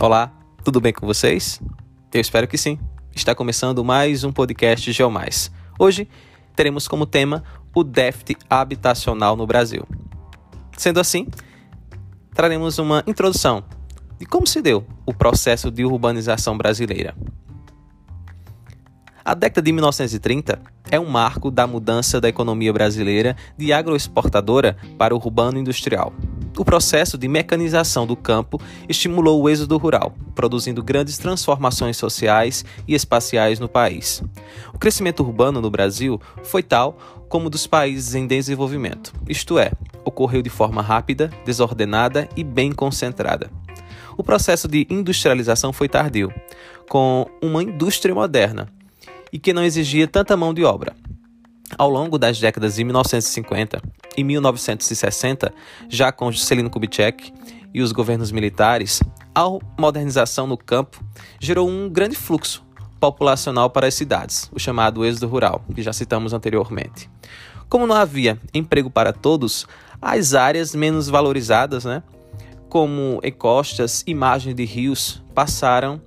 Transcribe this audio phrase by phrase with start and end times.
[0.00, 0.32] Olá,
[0.64, 1.60] tudo bem com vocês?
[2.12, 2.80] Eu espero que sim.
[3.14, 5.52] Está começando mais um podcast Geomais.
[5.78, 6.08] Hoje
[6.56, 9.86] teremos como tema o déficit habitacional no Brasil.
[10.76, 11.28] Sendo assim,
[12.34, 13.62] traremos uma introdução
[14.18, 17.14] de como se deu o processo de urbanização brasileira.
[19.24, 25.14] A década de 1930 é um marco da mudança da economia brasileira de agroexportadora para
[25.14, 26.12] o urbano industrial.
[26.56, 32.94] O processo de mecanização do campo estimulou o êxodo rural, produzindo grandes transformações sociais e
[32.94, 34.22] espaciais no país.
[34.72, 36.96] O crescimento urbano no Brasil foi tal
[37.28, 39.72] como dos países em desenvolvimento, isto é,
[40.04, 43.50] ocorreu de forma rápida, desordenada e bem concentrada.
[44.16, 46.32] O processo de industrialização foi tardio,
[46.88, 48.68] com uma indústria moderna
[49.32, 50.94] e que não exigia tanta mão de obra.
[51.76, 53.82] Ao longo das décadas de 1950
[54.16, 55.52] e 1960,
[55.88, 57.32] já com Juscelino Kubitschek
[57.72, 59.02] e os governos militares,
[59.34, 59.44] a
[59.78, 61.02] modernização no campo
[61.40, 62.64] gerou um grande fluxo
[63.00, 67.10] populacional para as cidades, o chamado êxodo rural, que já citamos anteriormente.
[67.68, 69.66] Como não havia emprego para todos,
[70.00, 72.02] as áreas menos valorizadas, né,
[72.68, 76.00] como encostas e margens de rios, passaram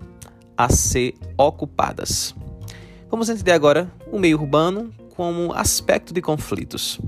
[0.57, 2.33] a ser ocupadas.
[3.11, 7.01] Vamos entender agora o meio urbano como aspecto de conflitos.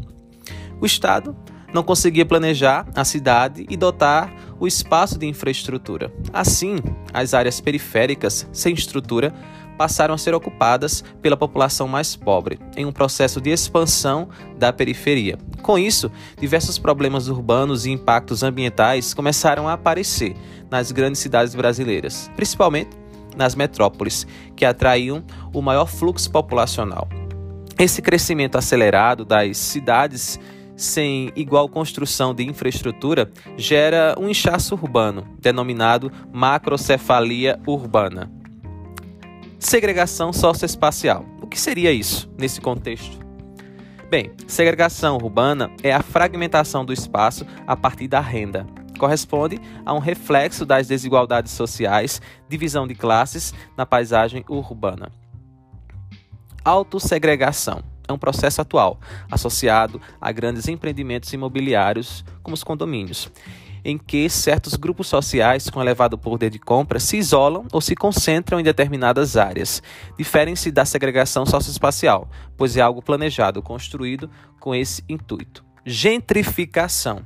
[0.81, 1.37] O Estado
[1.71, 6.11] não conseguia planejar a cidade e dotar o espaço de infraestrutura.
[6.33, 6.77] Assim,
[7.13, 9.31] as áreas periféricas sem estrutura
[9.77, 15.37] passaram a ser ocupadas pela população mais pobre, em um processo de expansão da periferia.
[15.61, 20.35] Com isso, diversos problemas urbanos e impactos ambientais começaram a aparecer
[20.69, 22.89] nas grandes cidades brasileiras, principalmente
[23.37, 27.07] nas metrópoles, que atraíam o maior fluxo populacional.
[27.79, 30.37] Esse crescimento acelerado das cidades
[30.75, 38.29] sem igual construção de infraestrutura gera um inchaço urbano, denominado macrocefalia urbana.
[39.57, 41.25] Segregação socioespacial.
[41.41, 43.17] O que seria isso nesse contexto?
[44.09, 48.67] Bem, segregação urbana é a fragmentação do espaço a partir da renda.
[48.97, 55.09] Corresponde a um reflexo das desigualdades sociais, divisão de classes na paisagem urbana.
[56.69, 58.99] Autossegregação é um processo atual,
[59.31, 63.31] associado a grandes empreendimentos imobiliários, como os condomínios,
[63.83, 68.59] em que certos grupos sociais com elevado poder de compra se isolam ou se concentram
[68.59, 69.81] em determinadas áreas.
[70.15, 75.65] Diferem-se da segregação socioespacial, pois é algo planejado, construído com esse intuito.
[75.83, 77.23] Gentrificação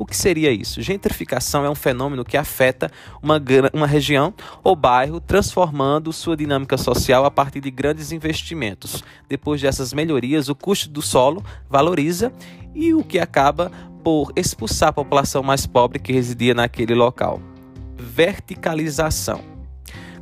[0.00, 0.80] o que seria isso?
[0.80, 2.90] Gentrificação é um fenômeno que afeta
[3.22, 3.38] uma,
[3.70, 4.32] uma região
[4.64, 9.04] ou bairro, transformando sua dinâmica social a partir de grandes investimentos.
[9.28, 12.32] Depois dessas melhorias, o custo do solo valoriza
[12.74, 13.70] e o que acaba
[14.02, 17.38] por expulsar a população mais pobre que residia naquele local.
[17.98, 19.49] Verticalização.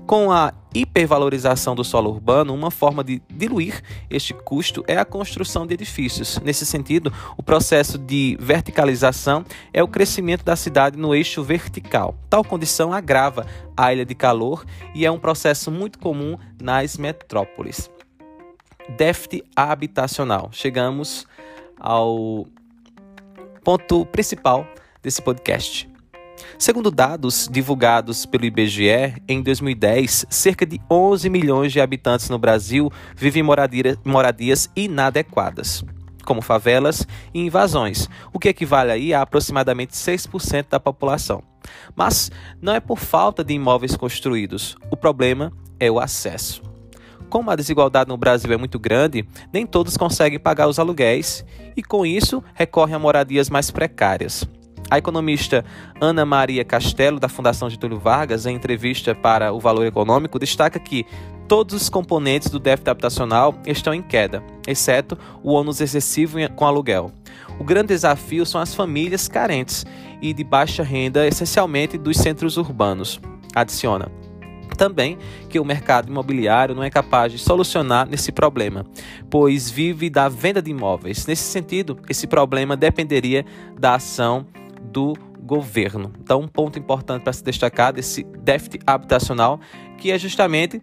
[0.08, 5.66] Com a hipervalorização do solo urbano, uma forma de diluir este custo é a construção
[5.66, 6.38] de edifícios.
[6.38, 12.16] Nesse sentido, o processo de verticalização é o crescimento da cidade no eixo vertical.
[12.30, 14.64] Tal condição agrava a ilha de calor
[14.94, 17.90] e é um processo muito comum nas metrópoles.
[18.96, 20.48] Déficit habitacional.
[20.52, 21.26] Chegamos
[21.78, 22.46] ao
[23.62, 24.66] ponto principal
[25.02, 25.86] desse podcast.
[26.58, 32.90] Segundo dados divulgados pelo IBGE, em 2010, cerca de 11 milhões de habitantes no Brasil
[33.16, 35.84] vivem em moradias inadequadas,
[36.24, 41.42] como favelas e invasões, o que equivale aí a aproximadamente 6% da população.
[41.94, 46.62] Mas não é por falta de imóveis construídos, o problema é o acesso.
[47.28, 51.44] Como a desigualdade no Brasil é muito grande, nem todos conseguem pagar os aluguéis
[51.76, 54.48] e, com isso, recorrem a moradias mais precárias.
[54.90, 55.64] A economista
[56.00, 61.04] Ana Maria Castelo, da Fundação Getúlio Vargas, em entrevista para o Valor Econômico, destaca que
[61.46, 67.10] todos os componentes do déficit habitacional estão em queda, exceto o ônus excessivo com aluguel.
[67.58, 69.84] O grande desafio são as famílias carentes
[70.22, 73.20] e de baixa renda, essencialmente dos centros urbanos.
[73.54, 74.10] Adiciona
[74.76, 75.18] também
[75.48, 78.86] que o mercado imobiliário não é capaz de solucionar nesse problema,
[79.28, 81.26] pois vive da venda de imóveis.
[81.26, 83.44] Nesse sentido, esse problema dependeria
[83.76, 84.46] da ação
[84.92, 86.12] do governo.
[86.20, 89.60] Então, um ponto importante para se destacar desse déficit habitacional,
[89.96, 90.82] que é justamente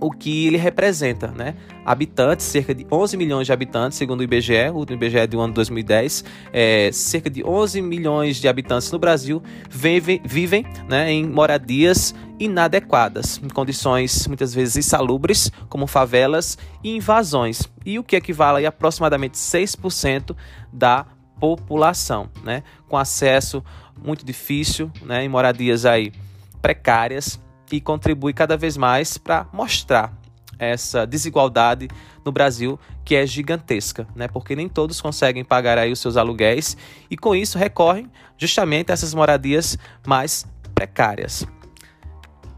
[0.00, 1.54] o que ele representa, né?
[1.84, 6.24] Habitantes, cerca de 11 milhões de habitantes, segundo o IBGE, o IBGE do ano 2010,
[6.52, 13.40] é, cerca de 11 milhões de habitantes no Brasil vivem, vivem né, em moradias inadequadas,
[13.42, 19.36] em condições muitas vezes insalubres, como favelas e invasões, e o que equivale a aproximadamente
[19.36, 20.36] 6%
[20.72, 21.06] da
[21.38, 22.62] população, né?
[22.88, 23.62] Com acesso
[24.02, 25.24] muito difícil, né?
[25.24, 26.12] Em moradias aí
[26.60, 27.40] precárias
[27.70, 30.12] e contribui cada vez mais para mostrar
[30.58, 31.88] essa desigualdade
[32.24, 34.28] no Brasil que é gigantesca, né?
[34.28, 36.76] Porque nem todos conseguem pagar aí os seus aluguéis
[37.10, 41.46] e com isso recorrem justamente a essas moradias mais precárias.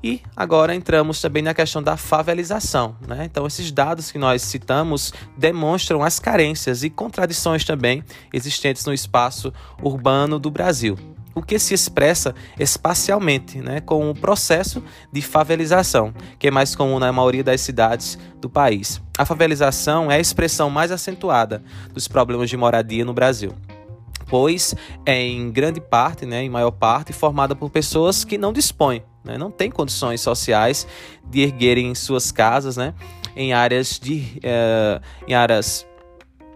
[0.03, 2.97] E agora entramos também na questão da favelização.
[3.07, 3.25] Né?
[3.25, 8.03] Então, esses dados que nós citamos demonstram as carências e contradições também
[8.33, 9.53] existentes no espaço
[9.83, 10.97] urbano do Brasil
[11.33, 14.83] o que se expressa espacialmente, né, com o processo
[15.13, 19.01] de favelização, que é mais comum na maioria das cidades do país.
[19.17, 21.63] A favelização é a expressão mais acentuada
[21.95, 23.55] dos problemas de moradia no Brasil
[24.31, 29.03] pois é em grande parte, né, em maior parte, formada por pessoas que não dispõem,
[29.25, 30.87] né, não têm condições sociais
[31.25, 32.95] de erguerem suas casas, né,
[33.37, 35.87] em áreas de, uh, em áreas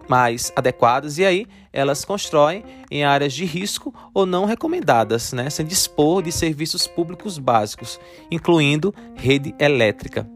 [0.09, 1.19] mais adequadas.
[1.19, 6.31] E aí elas constroem em áreas de risco ou não recomendadas, né, sem dispor de
[6.31, 7.99] serviços públicos básicos,
[8.31, 10.29] incluindo rede elétrica.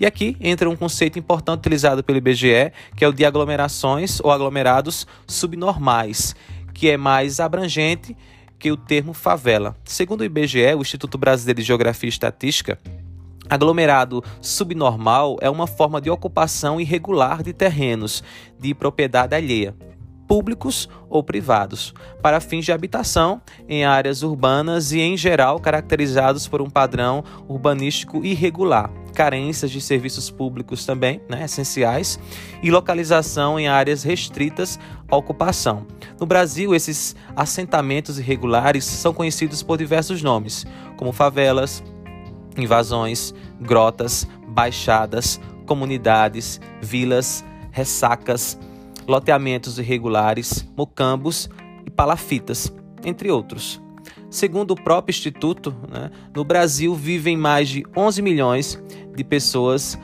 [0.00, 4.30] E aqui entra um conceito importante utilizado pelo IBGE, que é o de aglomerações ou
[4.30, 6.34] aglomerados subnormais,
[6.72, 8.16] que é mais abrangente
[8.60, 9.74] que o termo favela.
[9.84, 12.78] Segundo o IBGE, o Instituto Brasileiro de Geografia e Estatística,
[13.50, 18.22] Aglomerado subnormal é uma forma de ocupação irregular de terrenos
[18.60, 19.74] de propriedade alheia,
[20.30, 21.92] públicos ou privados,
[22.22, 28.24] para fins de habitação em áreas urbanas e, em geral, caracterizados por um padrão urbanístico
[28.24, 32.16] irregular, carências de serviços públicos também, né, essenciais,
[32.62, 34.78] e localização em áreas restritas
[35.10, 35.84] à ocupação.
[36.20, 40.64] No Brasil, esses assentamentos irregulares são conhecidos por diversos nomes,
[40.96, 41.82] como favelas,
[42.56, 48.56] invasões, grotas, baixadas, comunidades, vilas, ressacas,
[49.10, 51.50] loteamentos irregulares, mocambos
[51.84, 52.72] e palafitas,
[53.04, 53.82] entre outros.
[54.30, 58.82] Segundo o próprio Instituto, né, no Brasil vivem mais de 11 milhões
[59.16, 59.98] de pessoas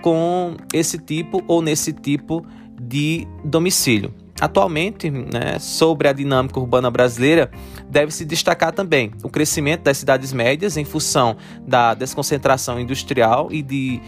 [0.00, 2.44] com esse tipo ou nesse tipo
[2.80, 4.14] de domicílio.
[4.40, 7.50] Atualmente, né, sobre a dinâmica urbana brasileira,
[7.88, 11.36] deve-se destacar também o crescimento das cidades médias em função
[11.66, 14.00] da desconcentração industrial e de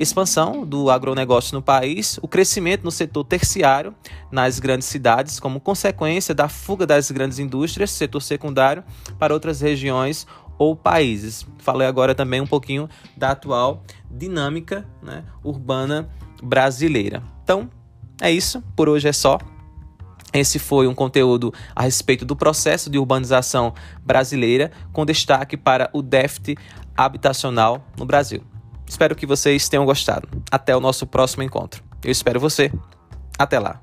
[0.00, 3.94] expansão do agronegócio no país, o crescimento no setor terciário
[4.32, 8.82] nas grandes cidades, como consequência da fuga das grandes indústrias, setor secundário,
[9.18, 10.26] para outras regiões
[10.58, 11.46] ou países.
[11.58, 16.08] Falei agora também um pouquinho da atual dinâmica né, urbana
[16.42, 17.22] brasileira.
[17.44, 17.68] Então,
[18.22, 18.62] é isso.
[18.74, 19.38] Por hoje é só.
[20.32, 26.00] Esse foi um conteúdo a respeito do processo de urbanização brasileira, com destaque para o
[26.00, 26.56] déficit
[26.96, 28.42] habitacional no Brasil.
[28.90, 30.28] Espero que vocês tenham gostado.
[30.50, 31.80] Até o nosso próximo encontro.
[32.02, 32.72] Eu espero você.
[33.38, 33.80] Até lá.